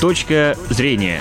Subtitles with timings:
[0.00, 1.20] Точка зрения.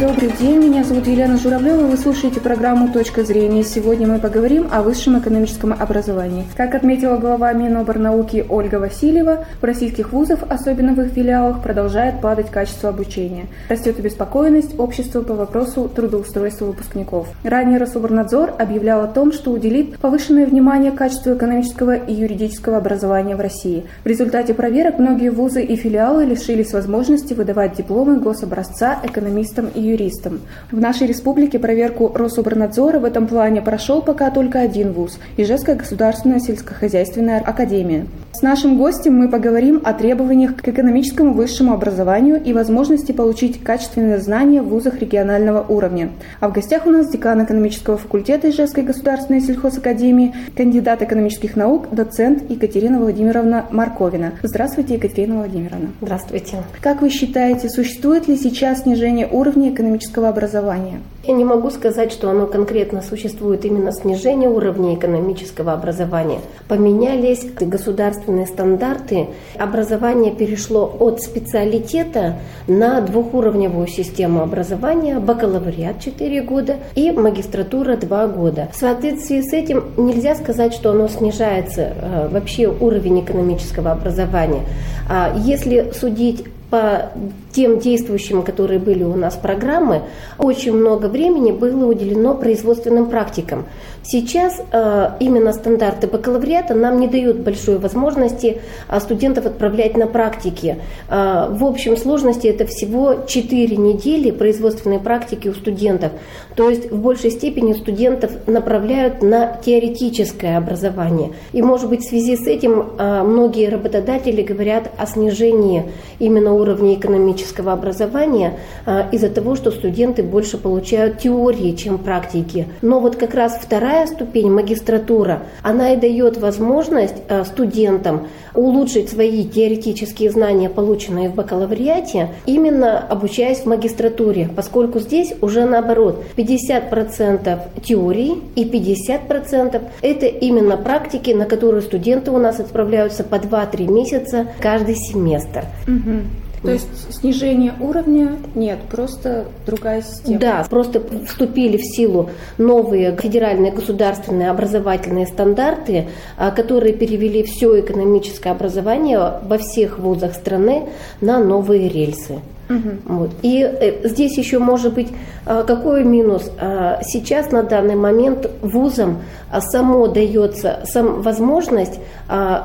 [0.00, 3.62] Добрый день, меня зовут Елена Журавлева, вы слушаете программу «Точка зрения».
[3.62, 6.46] Сегодня мы поговорим о высшем экономическом образовании.
[6.56, 12.50] Как отметила глава Миноборнауки Ольга Васильева, в российских вузах, особенно в их филиалах, продолжает падать
[12.50, 13.44] качество обучения.
[13.68, 17.28] Растет обеспокоенность общества по вопросу трудоустройства выпускников.
[17.44, 23.40] Ранее Рособорнадзор объявлял о том, что уделит повышенное внимание качеству экономического и юридического образования в
[23.40, 23.84] России.
[24.04, 30.40] В результате проверок многие вузы и филиалы лишились возможности выдавать дипломы гособразца экономистам и юристом.
[30.70, 36.40] В нашей республике проверку Рособорнадзора в этом плане прошел пока только один вуз– Ижевская государственная
[36.40, 38.06] сельскохозяйственная академия.
[38.32, 44.18] С нашим гостем мы поговорим о требованиях к экономическому высшему образованию и возможности получить качественные
[44.20, 46.08] знания в вузах регионального уровня.
[46.40, 52.50] А в гостях у нас декан экономического факультета Ижевской государственной сельхозакадемии, кандидат экономических наук, доцент
[52.50, 54.32] Екатерина Владимировна Марковина.
[54.42, 55.90] Здравствуйте, Екатерина Владимировна.
[56.00, 56.56] Здравствуйте.
[56.80, 61.00] Как вы считаете, существует ли сейчас снижение уровня экономического образования?
[61.24, 66.40] Я не могу сказать, что оно конкретно существует именно снижение уровня экономического образования.
[66.66, 69.28] Поменялись государственные стандарты.
[69.56, 78.68] Образование перешло от специалитета на двухуровневую систему образования, бакалавриат 4 года и магистратура 2 года.
[78.72, 84.62] В соответствии с этим нельзя сказать, что оно снижается э, вообще уровень экономического образования.
[85.08, 87.12] А если судить по
[87.52, 90.02] тем действующим, которые были у нас программы,
[90.38, 93.66] очень много времени было уделено производственным практикам.
[94.04, 100.78] Сейчас э, именно стандарты бакалавриата нам не дают большой возможности э, студентов отправлять на практики.
[101.08, 106.12] Э, в общем сложности это всего 4 недели производственной практики у студентов.
[106.56, 111.32] То есть в большей степени студентов направляют на теоретическое образование.
[111.52, 115.84] И может быть в связи с этим э, многие работодатели говорят о снижении
[116.18, 122.66] именно уровня экономического академического образования а, из-за того, что студенты больше получают теории, чем практики.
[122.82, 129.44] Но вот как раз вторая ступень, магистратура, она и дает возможность а, студентам улучшить свои
[129.44, 138.34] теоретические знания, полученные в бакалавриате, именно обучаясь в магистратуре, поскольку здесь уже наоборот 50% теории
[138.54, 144.96] и 50% это именно практики, на которые студенты у нас отправляются по 2-3 месяца каждый
[144.96, 145.64] семестр.
[145.86, 146.42] Угу.
[146.62, 150.38] То есть снижения уровня нет, просто другая система.
[150.38, 158.50] Да, просто вступили в силу новые федеральные государственные образовательные стандарты, а, которые перевели все экономическое
[158.50, 160.88] образование во всех вузах страны
[161.20, 162.38] на новые рельсы.
[162.76, 163.14] Угу.
[163.16, 163.30] Вот.
[163.42, 165.08] И э, здесь еще может быть
[165.44, 166.50] а, какой минус?
[166.58, 169.22] А, сейчас на данный момент вузам
[169.60, 172.00] само дается сам, возможность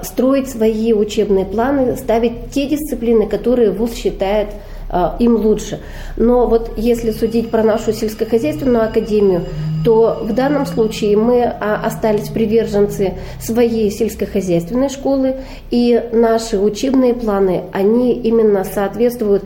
[0.03, 4.49] строить свои учебные планы, ставить те дисциплины, которые вуз считает
[5.19, 5.81] им лучше.
[6.15, 9.43] Но вот если судить про нашу сельскохозяйственную академию,
[9.83, 15.37] то в данном случае мы остались приверженцы своей сельскохозяйственной школы,
[15.71, 19.43] и наши учебные планы, они именно соответствуют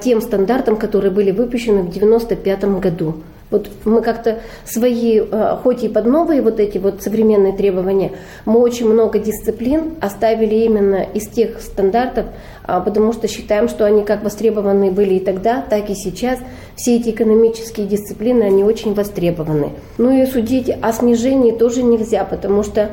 [0.00, 3.14] тем стандартам, которые были выпущены в 1995 году.
[3.50, 8.12] Вот мы как-то свои, а, хоть и под новые вот эти вот современные требования,
[8.44, 12.26] мы очень много дисциплин оставили именно из тех стандартов,
[12.64, 16.38] а, потому что считаем, что они как востребованы были и тогда, так и сейчас.
[16.76, 19.70] Все эти экономические дисциплины, они очень востребованы.
[19.96, 22.90] Ну и судить о снижении тоже нельзя, потому что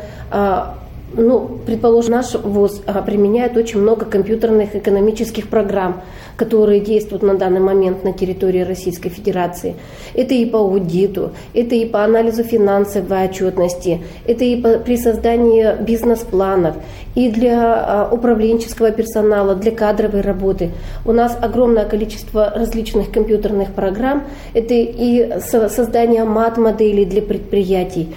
[1.17, 6.02] ну, предположим, наш ВУЗ применяет очень много компьютерных экономических программ,
[6.38, 9.75] которые действуют на данный момент на территории Российской Федерации.
[10.13, 15.81] Это и по аудиту, это и по анализу финансовой отчетности, это и по, при создании
[15.81, 16.75] бизнес-планов,
[17.16, 20.72] и для а, управленческого персонала, для кадровой работы.
[21.06, 24.23] У нас огромное количество различных компьютерных программ.
[24.53, 28.13] Это и создание мат-моделей для предприятий.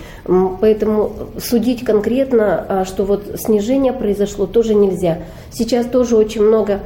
[0.60, 5.18] Поэтому судить конкретно, а, что вот снижение произошло, тоже нельзя.
[5.50, 6.80] Сейчас тоже очень много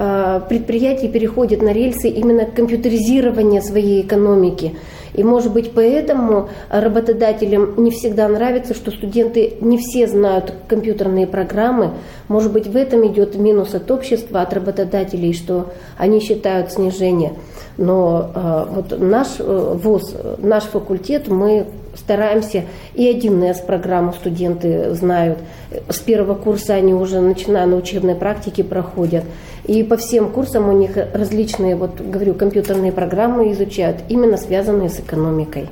[0.00, 4.76] а, предприятий переходят на рельсы именно компьютеризирования своей экономики.
[5.14, 11.90] И, может быть, поэтому работодателям не всегда нравится, что студенты не все знают компьютерные программы.
[12.28, 17.32] Может быть, в этом идет минус от общества, от работодателей, что они считают снижение.
[17.76, 21.66] Но э, вот наш э, ВУЗ, наш факультет, мы
[21.98, 22.64] стараемся
[22.94, 25.38] и 1С программу студенты знают.
[25.88, 29.24] С первого курса они уже, начиная на учебной практике, проходят.
[29.64, 34.98] И по всем курсам у них различные, вот говорю, компьютерные программы изучают, именно связанные с
[35.00, 35.68] экономикой.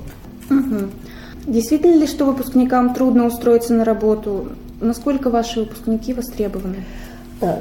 [0.51, 0.89] Угу.
[1.47, 4.49] Действительно ли, что выпускникам трудно устроиться на работу?
[4.81, 6.85] Насколько ваши выпускники востребованы?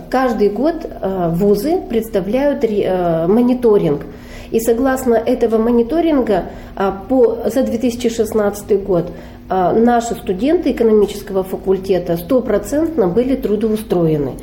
[0.09, 0.85] Каждый год
[1.31, 4.01] вузы представляют мониторинг.
[4.51, 6.45] И согласно этого мониторинга
[7.09, 9.11] по, за 2016 год
[9.49, 14.33] наши студенты экономического факультета стопроцентно были трудоустроены.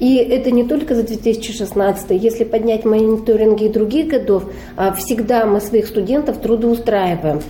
[0.00, 2.10] И это не только за 2016.
[2.10, 4.44] Если поднять мониторинги других годов,
[4.76, 7.40] а всегда мы своих студентов трудоустраиваем.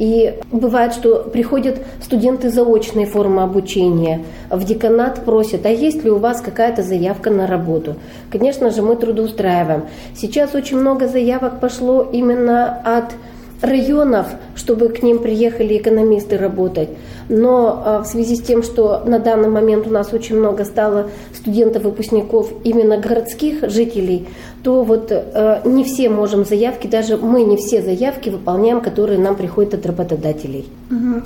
[0.00, 6.16] И бывает, что приходят студенты заочной формы обучения, в деканат просят, а есть ли у
[6.16, 7.96] вас какая-то заявка на работу?
[8.32, 9.84] Конечно же, мы трудоустраиваем.
[10.16, 13.12] Сейчас очень много заявок пошло именно от
[13.60, 16.90] районов, чтобы к ним приехали экономисты работать.
[17.28, 21.10] Но а, в связи с тем, что на данный момент у нас очень много стало
[21.34, 24.28] студентов-выпускников именно городских жителей,
[24.62, 29.36] то вот э, не все можем заявки, даже мы не все заявки выполняем, которые нам
[29.36, 30.66] приходят от работодателей.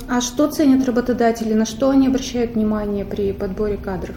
[0.07, 4.15] А что ценят работодатели, на что они обращают внимание при подборе кадров?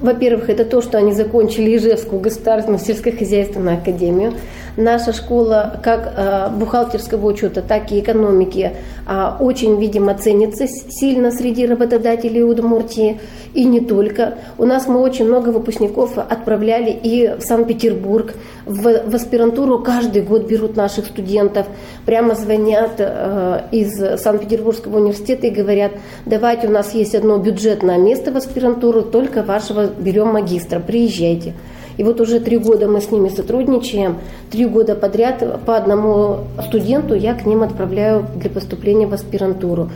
[0.00, 4.32] Во-первых, это то, что они закончили Ижевскую государственную сельскохозяйственную академию.
[4.80, 8.72] Наша школа как э, бухгалтерского учета, так и экономики
[9.06, 13.20] э, очень, видимо, ценится сильно среди работодателей Удмуртии.
[13.52, 14.38] И не только.
[14.56, 18.32] У нас мы очень много выпускников отправляли и в Санкт-Петербург.
[18.64, 21.66] В, в аспирантуру каждый год берут наших студентов.
[22.06, 25.92] Прямо звонят э, из Санкт-Петербургского университета и говорят,
[26.24, 31.52] давайте у нас есть одно бюджетное место в аспирантуру, только вашего берем магистра, приезжайте.
[32.00, 34.16] И вот уже три года мы с ними сотрудничаем.
[34.50, 39.90] Три года подряд по одному студенту я к ним отправляю для поступления в аспирантуру.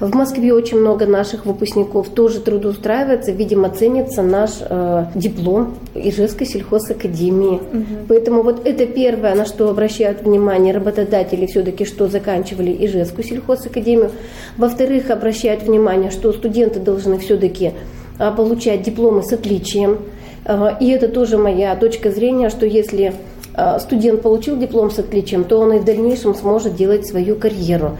[0.00, 7.56] В Москве очень много наших выпускников тоже трудоустраивается, видимо, ценится наш э, диплом Ижевской сельхозакадемии.
[7.56, 8.06] Угу.
[8.08, 14.12] Поэтому вот это первое, на что обращают внимание работодатели все-таки, что заканчивали Ижевскую сельхозакадемию.
[14.56, 17.72] Во-вторых, обращают внимание, что студенты должны все-таки
[18.18, 19.98] э, получать дипломы с отличием.
[20.44, 23.14] Э, и это тоже моя точка зрения, что если
[23.54, 27.98] э, студент получил диплом с отличием, то он и в дальнейшем сможет делать свою карьеру.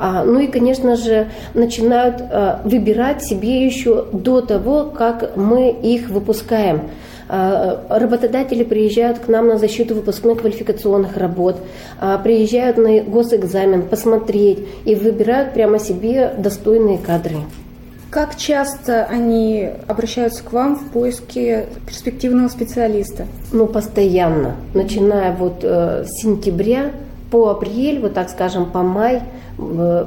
[0.00, 6.08] А, ну и, конечно же, начинают а, выбирать себе еще до того, как мы их
[6.08, 6.88] выпускаем.
[7.28, 11.56] А, работодатели приезжают к нам на защиту выпускных квалификационных работ,
[12.24, 17.36] приезжают на госэкзамен посмотреть и выбирают прямо себе достойные кадры.
[18.10, 23.26] Как часто они обращаются к вам в поиске перспективного специалиста?
[23.52, 24.56] Ну, постоянно.
[24.74, 26.90] Начиная вот э, с сентября
[27.30, 29.22] по апрель, вот так скажем, по май–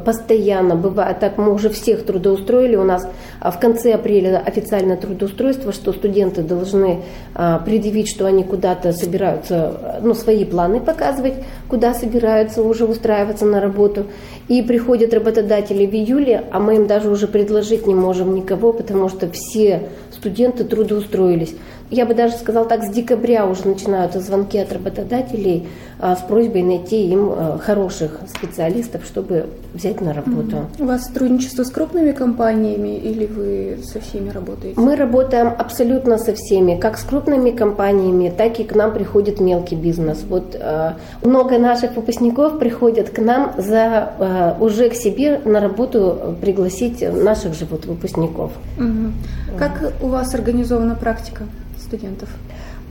[0.05, 3.07] постоянно бывает, так мы уже всех трудоустроили, у нас
[3.39, 7.01] а, в конце апреля официальное трудоустройство, что студенты должны
[7.35, 11.35] а, предъявить, что они куда-то собираются, ну, свои планы показывать,
[11.67, 14.05] куда собираются уже устраиваться на работу.
[14.47, 19.09] И приходят работодатели в июле, а мы им даже уже предложить не можем никого, потому
[19.09, 21.55] что все студенты трудоустроились
[21.93, 25.67] я бы даже сказала так, с декабря уже начинаются звонки от работодателей
[25.99, 29.42] а, с просьбой найти им а, хороших специалистов, чтобы
[29.73, 30.67] взять на работу.
[30.79, 34.79] У вас сотрудничество с крупными компаниями или вы со всеми работаете?
[34.79, 39.75] Мы работаем абсолютно со всеми, как с крупными компаниями, так и к нам приходит мелкий
[39.75, 40.23] бизнес.
[40.27, 46.35] Вот а, много наших выпускников приходят к нам за а, уже к себе на работу
[46.41, 48.51] пригласить наших же вот выпускников.
[48.77, 49.57] Угу.
[49.57, 51.43] Как у вас организована практика?
[51.83, 52.29] студентов?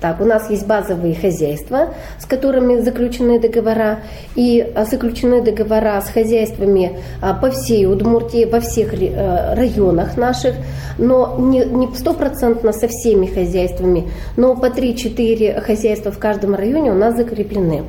[0.03, 4.01] Так, у нас есть базовые хозяйства, с которыми заключены договора,
[4.35, 10.57] и а, заключены договора с хозяйствами а, по всей Удмуртии, во всех э, районах наших,
[10.99, 17.15] но не стопроцентно со всеми хозяйствами, но по 3-4 хозяйства в каждом районе у нас
[17.15, 17.85] закреплены.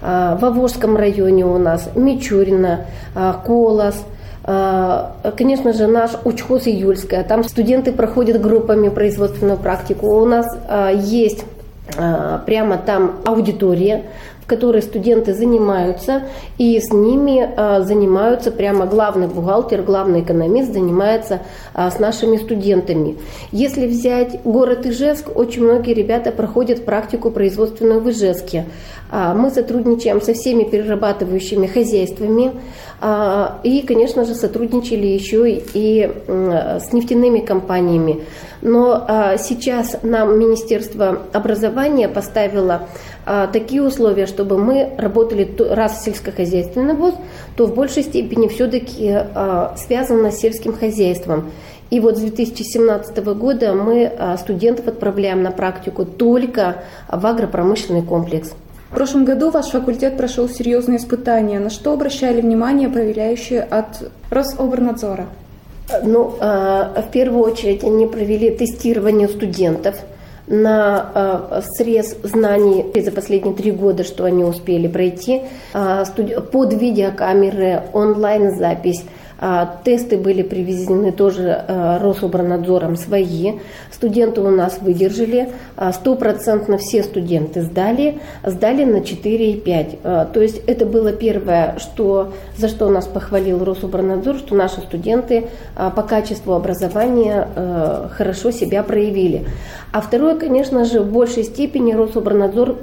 [0.00, 2.86] А, в Авожском районе у нас Мичурина,
[3.44, 3.96] Колос–
[5.36, 7.22] конечно же, наш учхоз июльская.
[7.22, 10.06] Там студенты проходят группами производственную практику.
[10.06, 11.44] У нас а, есть
[11.98, 14.04] а, прямо там аудитория,
[14.48, 16.22] которой студенты занимаются,
[16.56, 21.42] и с ними а, занимаются прямо главный бухгалтер, главный экономист занимается
[21.74, 23.18] а, с нашими студентами.
[23.52, 28.64] Если взять город Ижевск, очень многие ребята проходят практику производственную в Ижевске.
[29.10, 32.52] А, мы сотрудничаем со всеми перерабатывающими хозяйствами
[33.62, 38.24] и, конечно же, сотрудничали еще и с нефтяными компаниями.
[38.60, 42.88] Но сейчас нам Министерство образования поставило
[43.52, 47.14] такие условия, чтобы мы работали раз сельскохозяйственный вуз,
[47.56, 51.50] то в большей степени все-таки а, связано с сельским хозяйством.
[51.90, 58.52] И вот с 2017 года мы а, студентов отправляем на практику только в агропромышленный комплекс.
[58.90, 61.58] В прошлом году ваш факультет прошел серьезные испытания.
[61.58, 65.26] На что обращали внимание проверяющие от Рособорнадзора?
[66.02, 69.96] Ну, а, в первую очередь они провели тестирование студентов–
[70.48, 75.42] на срез знаний за последние три года, что они успели пройти,
[76.52, 79.08] под видеокамеры, онлайн-запись, а,
[79.84, 83.58] тесты были привезены тоже а, Рособранадзором свои.
[83.92, 85.50] Студенты у нас выдержали.
[85.76, 88.18] А, стопроцентно все студенты сдали.
[88.44, 90.32] Сдали на 4,5.
[90.32, 96.02] То есть это было первое, что, за что нас похвалил Рособранадзор, что наши студенты по
[96.02, 97.48] качеству образования
[98.10, 99.46] хорошо себя проявили.
[99.92, 102.78] А второе, конечно же, в большей степени Рособранадзор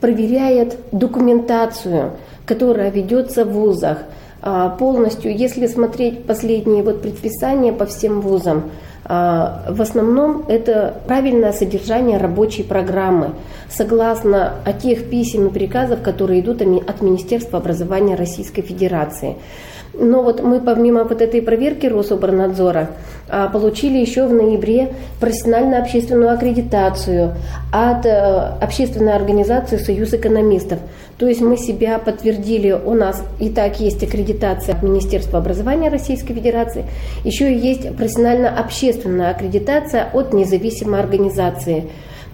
[0.00, 2.12] проверяет документацию,
[2.44, 3.98] которая ведется в вузах.
[4.44, 8.70] А, полностью, если смотреть последние вот предписания по всем вузам,
[9.04, 13.30] а, в основном это правильное содержание рабочей программы,
[13.70, 19.36] согласно тех писем и приказов, которые идут от Министерства образования Российской Федерации.
[19.94, 22.90] Но вот мы помимо вот этой проверки Рособорнадзора
[23.28, 27.34] а, получили еще в ноябре профессионально-общественную аккредитацию
[27.72, 30.78] от э, общественной организации «Союз экономистов».
[31.22, 36.34] То есть мы себя подтвердили, у нас и так есть аккредитация от Министерства образования Российской
[36.34, 36.84] Федерации,
[37.22, 41.84] еще и есть профессионально-общественная аккредитация от независимой организации,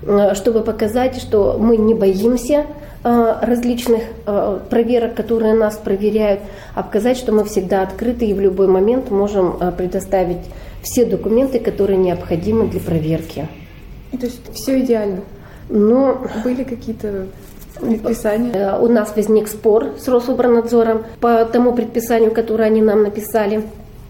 [0.07, 2.65] э, чтобы показать, что мы не боимся
[3.05, 6.41] Э, различных э, проверок, которые нас проверяют,
[6.75, 10.45] а показать, что мы всегда открыты и в любой момент можем предоставить
[10.83, 13.47] все документы, которые необходимы для проверки.
[14.11, 15.21] То есть все идеально?
[15.69, 17.27] Ну, были какие-то
[17.81, 18.79] предписания?
[18.79, 23.65] У нас возник спор с Рособранадзором по тому предписанию, которое они нам написали.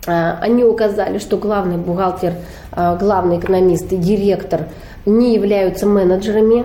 [0.06, 2.34] Они указали, что главный бухгалтер,
[2.74, 4.62] главный экономист и директор
[5.04, 6.64] не являются менеджерами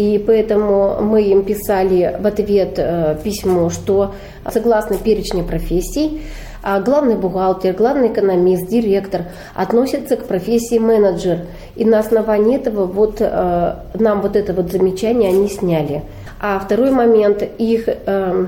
[0.00, 4.14] и поэтому мы им писали в ответ э, письмо, что
[4.50, 6.22] согласно перечню профессий,
[6.62, 11.40] а главный бухгалтер, главный экономист, директор относятся к профессии менеджер.
[11.76, 16.02] И на основании этого вот э, нам вот это вот замечание они сняли.
[16.40, 18.46] А второй момент, их э,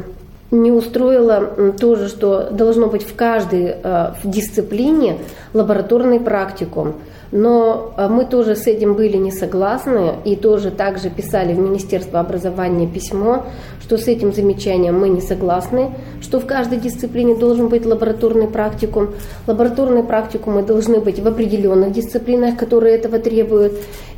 [0.50, 5.18] не устроило тоже, что должно быть в каждой в дисциплине
[5.54, 6.94] лабораторный практикум.
[7.32, 12.20] Но а, мы тоже с этим были не согласны и тоже также писали в Министерство
[12.20, 13.46] образования письмо,
[13.80, 19.08] что с этим замечанием мы не согласны, что в каждой дисциплине должен быть лабораторный практикум.
[19.46, 23.72] Лабораторные практикумы должны быть в определенных дисциплинах, которые этого требуют.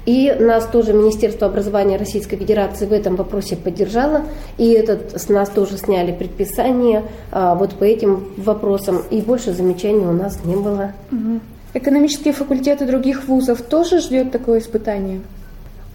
[0.06, 4.22] И нас тоже Министерство образования Российской Федерации в этом вопросе поддержало.
[4.58, 9.02] И этот, с нас тоже сняли предписание а, вот по этим вопросам.
[9.10, 10.92] И больше замечаний у нас не было.
[11.10, 11.40] Угу.
[11.74, 15.20] Экономические факультеты других вузов тоже ждет такое испытание?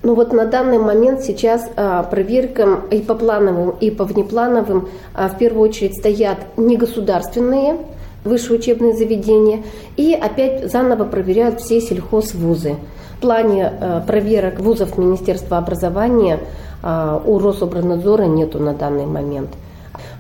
[0.02, 5.30] Ну вот на данный момент сейчас а, проверкам и по плановым, и по внеплановым а,
[5.30, 7.78] в первую очередь стоят негосударственные
[8.24, 9.64] высшие учебные заведения
[9.98, 12.76] и опять заново проверяют все сельхозвузы.
[13.20, 16.40] В плане а, проверок вузов Министерства образования
[16.82, 19.50] а, у Рособранадзора нету на данный момент.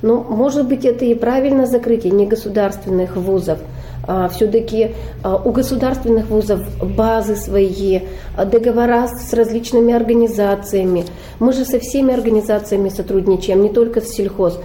[0.01, 3.59] Но ну, может быть это и правильно закрытие негосударственных вузов–
[4.11, 7.99] а, все-таки а, у государственных вузов базы свои,
[8.35, 11.05] договора с различными организациями.
[11.37, 14.59] Мы же со всеми организациями сотрудничаем, не только с сельхоз.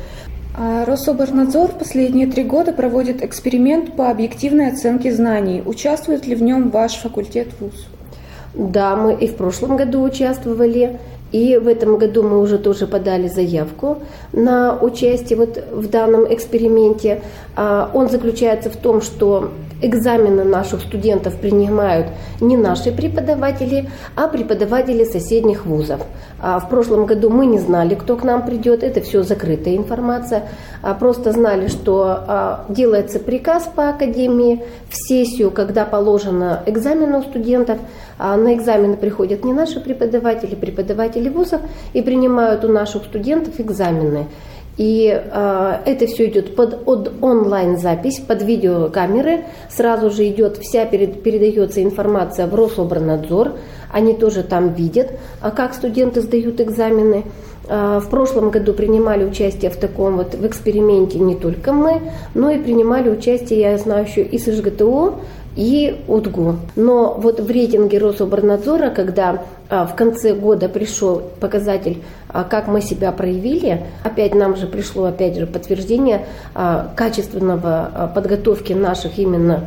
[0.56, 5.62] Рособорнадзор в последние три года проводит эксперимент по объективной оценке знаний.
[5.66, 7.88] Участвует ли в нем ваш факультет вуз?
[8.54, 10.98] Да, мы и в прошлом году участвовали.
[11.32, 13.98] И в этом году мы уже тоже подали заявку
[14.32, 17.22] на участие вот в данном эксперименте.
[17.56, 19.50] А, он заключается в том, что
[19.86, 22.08] экзамены наших студентов принимают
[22.40, 26.00] не наши преподаватели, а преподаватели соседних вузов.
[26.40, 30.48] А в прошлом году мы не знали, кто к нам придет, это все закрытая информация,
[30.82, 37.22] а просто знали, что а, делается приказ по академии в сессию, когда положено экзамен у
[37.22, 37.78] студентов.
[38.16, 41.60] А на экзамены приходят не наши преподаватели, преподаватели вузов
[41.94, 44.26] и принимают у наших студентов экзамены.
[44.76, 49.44] И э, это все идет под, под онлайн-запись, под видеокамеры.
[49.70, 53.52] Сразу же идет вся перед, передается информация в Рособранадзор.
[53.92, 57.24] Они тоже там видят, а как студенты сдают экзамены.
[57.68, 62.02] Э, в прошлом году принимали участие в таком вот в эксперименте не только мы,
[62.34, 65.14] но и принимали участие, я знаю, еще и с СЖГТО,
[65.56, 66.56] и УДГУ.
[66.76, 72.80] Но вот в рейтинге Рособорнадзора, когда а, в конце года пришел показатель, а, как мы
[72.80, 79.64] себя проявили, опять нам же пришло опять же подтверждение а, качественного подготовки наших именно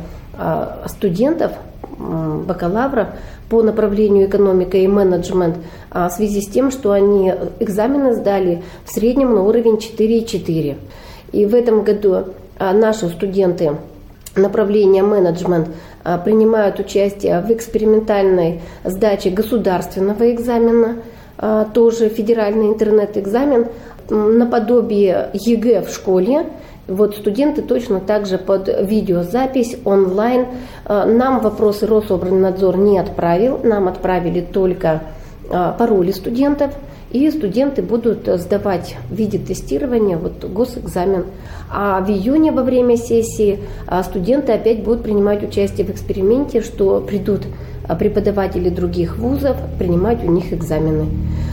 [0.86, 1.50] студентов,
[1.98, 3.08] бакалавров
[3.50, 5.56] по направлению экономика и менеджмент
[5.90, 10.76] в связи с тем, что они экзамены сдали в среднем на уровень 4,4.
[11.32, 12.26] И в этом году
[12.60, 13.72] наши студенты
[14.38, 15.68] направления менеджмент
[16.24, 20.96] принимают участие в экспериментальной сдаче государственного экзамена,
[21.74, 23.66] тоже федеральный интернет-экзамен,
[24.08, 26.46] наподобие ЕГЭ в школе,
[26.86, 30.46] вот студенты точно так же под видеозапись онлайн.
[30.88, 35.02] Нам вопросы Рособорнадзор не отправил, нам отправили только
[35.50, 36.72] пароли студентов–
[37.10, 41.24] и студенты будут сдавать в виде тестирования вот, госэкзамен.
[41.70, 47.00] А в июне во время сессии а, студенты опять будут принимать участие в эксперименте, что
[47.00, 47.42] придут
[47.86, 51.06] а, преподаватели других вузов принимать у них экзамены.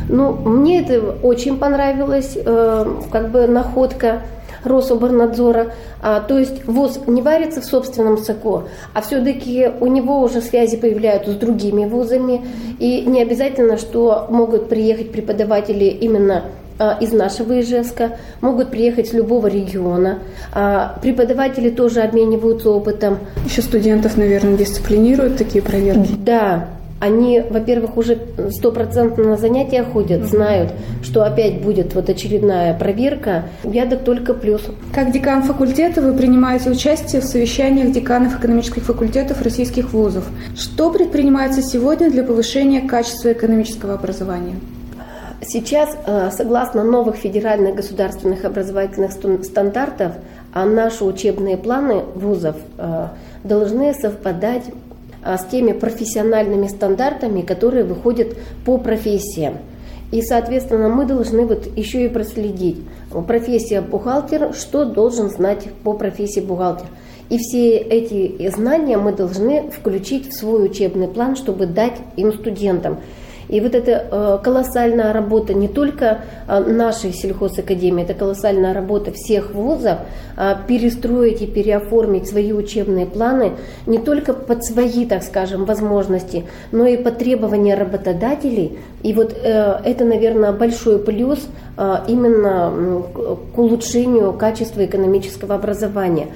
[0.10, 4.22] Ну, мне это очень понравилось, э, как бы находка.
[4.66, 5.74] Рособорнадзора.
[6.02, 10.78] А, то есть ВУЗ не варится в собственном соку, а все-таки у него уже связи
[10.78, 12.46] появляются с другими вузами.
[12.80, 16.44] И не обязательно, что могут приехать преподаватели именно
[16.78, 20.20] а, из нашего Ижевска, могут приехать с любого региона.
[20.54, 23.20] А, преподаватели тоже обмениваются опытом.
[23.46, 26.12] Еще студентов, наверное, дисциплинируют такие проверки.
[26.18, 26.68] Да,
[27.00, 28.18] они, во-первых, уже
[28.52, 30.72] стопроцентно на занятия ходят, знают,
[31.04, 33.46] что опять будет вот очередная проверка.
[33.64, 34.62] Я да только плюс.
[34.94, 40.26] Как декан факультета вы принимаете участие в совещаниях деканов экономических факультетов российских вузов.
[40.56, 44.56] Что предпринимается сегодня для повышения качества экономического образования?
[45.42, 50.14] Сейчас, э, согласно новых федеральных государственных образовательных стандартов,
[50.54, 53.08] а наши учебные планы вузов э,
[53.44, 54.64] должны совпадать
[55.26, 59.58] с теми профессиональными стандартами, которые выходят по профессиям.
[60.12, 62.78] И, соответственно, мы должны вот еще и проследить.
[63.28, 66.88] Профессия бухгалтер, что должен знать по профессии бухгалтер.
[67.30, 73.00] И все эти знания мы должны включить в свой учебный план, чтобы дать им студентам.
[73.48, 79.54] И вот эта э, колоссальная работа не только э, нашей сельхозакадемии, это колоссальная работа всех
[79.54, 80.00] вузов,
[80.38, 83.54] э, перестроить и переоформить свои учебные планы
[83.86, 88.80] не только под свои, так скажем, возможности, но и под требования работодателей.
[89.04, 91.48] И вот это, наверное, большой плюс
[92.08, 93.04] именно
[93.54, 96.28] к улучшению качества экономического образования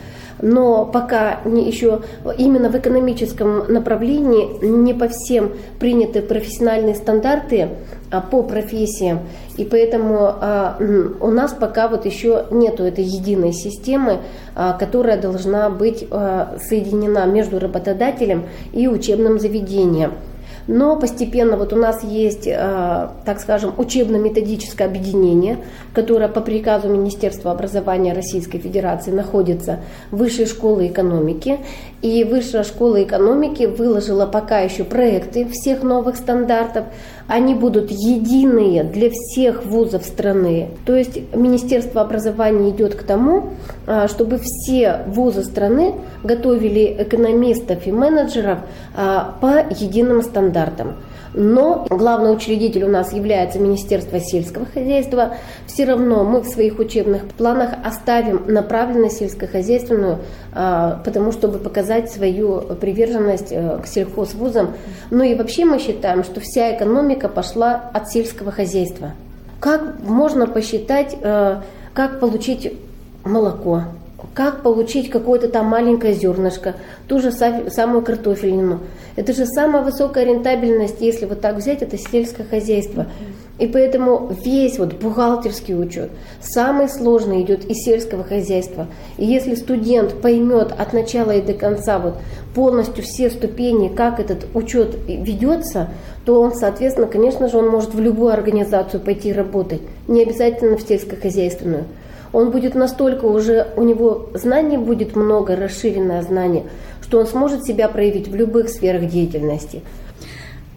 [0.42, 2.02] но пока не еще
[2.38, 7.70] именно в экономическом направлении не по всем приняты профессиональные стандарты
[8.12, 9.20] а, по профессиям.
[9.58, 10.78] И поэтому а,
[11.20, 14.20] у нас пока вот еще нету этой единой системы,
[14.56, 20.14] а, которая должна быть соединена между работодателем и учебным заведением.
[20.68, 25.58] Но постепенно вот у нас есть, э, так скажем, учебно-методическое объединение,
[25.94, 29.80] которое по приказу Министерства образования Российской Федерации находится
[30.12, 31.60] в Высшей школе экономики.
[32.02, 36.86] И Высшая школа экономики выложила пока еще проекты всех новых стандартов.
[37.30, 40.70] Они будут единые для всех вузов страны.
[40.86, 43.52] То есть Министерство образования идет к тому,
[43.86, 48.60] а, чтобы все вузы страны готовили экономистов и менеджеров
[48.96, 50.96] а, по единым стандартам
[51.34, 55.36] но главный учредитель у нас является Министерство сельского хозяйства,
[55.68, 60.20] все равно мы в своих учебных планах оставим направленность сельскохозяйственную,
[60.54, 64.74] а, потому чтобы показать свою приверженность э, к сельхозвузам.
[65.12, 69.12] Ну и вообще мы считаем, что вся экономика пошла от сельского хозяйства.
[69.60, 71.62] Как можно посчитать, э,
[71.94, 72.74] как получить
[73.24, 73.84] молоко,
[74.34, 76.76] как получить какое-то там маленькое зернышко,
[77.08, 78.82] ту же самую картофелину.
[79.16, 83.08] Это же самая высокая рентабельность, если вот так взять, это сельское хозяйство.
[83.58, 88.88] И поэтому весь вот бухгалтерский учет, самый сложный идет из сельского хозяйства.
[89.18, 92.16] И если студент поймет от начала и до конца вот
[92.56, 95.90] полностью все ступени, как этот учет ведется,
[96.24, 100.82] то он, соответственно, конечно же, он может в любую организацию пойти работать, не обязательно в
[100.82, 101.86] сельскохозяйственную
[102.34, 106.64] он будет настолько уже, у него знаний будет много, расширенное знание,
[107.02, 109.82] что он сможет себя проявить в любых сферах деятельности.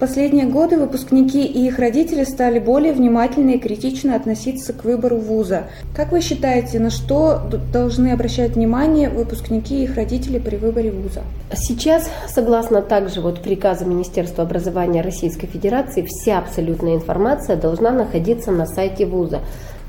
[0.03, 5.69] Последние годы выпускники и их родители стали более внимательно и критично относиться к выбору вуза.
[5.95, 7.41] Как вы считаете, на что
[7.73, 11.21] должны обращать внимание выпускники и их родители при выборе вуза?
[11.55, 18.67] Сейчас, согласно также вот приказу Министерства образования Российской Федерации, вся абсолютная информация должна находиться на
[18.67, 19.39] сайте вуза.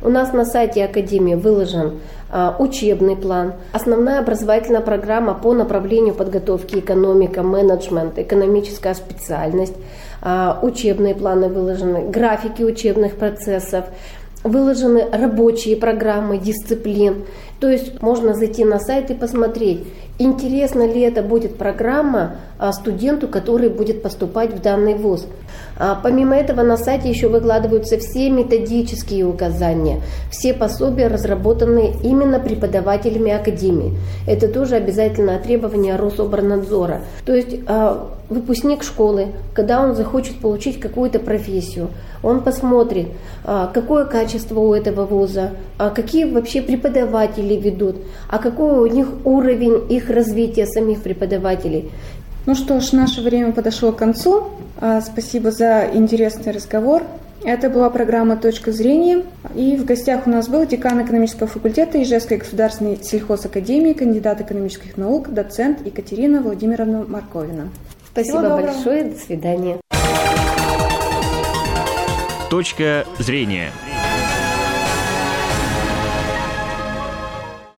[0.04, 6.80] У нас на сайте Академии выложен а, учебный план, основная образовательная программа по направлению подготовки
[6.80, 9.76] экономика, менеджмент, экономическая специальность,
[10.22, 13.86] а, учебные планы выложены, графики учебных процессов,
[14.44, 17.24] выложены рабочие программы, дисциплин.
[17.62, 19.86] То есть можно зайти на сайт и посмотреть,
[20.20, 25.26] интересна ли это будет программа а, студенту, который будет поступать в данный вуз.
[25.78, 33.32] А помимо этого на сайте еще выкладываются все методические указания, все пособия, разработанные именно преподавателями
[33.32, 33.98] академии.
[34.28, 37.02] Это тоже обязательное требование Рособорнадзора.
[37.26, 41.90] То есть а, выпускник школы, когда он захочет получить какую-то профессию,
[42.22, 43.08] он посмотрит,
[43.44, 45.52] а, какое качество у этого вуза,
[45.96, 47.98] какие вообще преподаватели ведут,
[48.30, 51.92] а какой у них уровень их развития самих преподавателей.
[52.46, 54.50] Ну что ж, наше время подошло к концу.
[54.82, 57.04] А, спасибо за интересный разговор.
[57.46, 59.24] Это была программа «Точка зрения».
[59.56, 65.30] И в гостях у нас был декан экономического факультета Ижевской государственной сельхозакадемии, кандидат экономических наук,
[65.30, 67.70] доцент Екатерина Владимировна Марковина.
[68.12, 69.06] Спасибо большое.
[69.06, 69.80] До свидания.
[72.50, 73.72] Точка зрения.